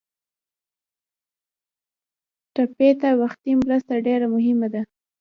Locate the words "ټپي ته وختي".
2.53-3.51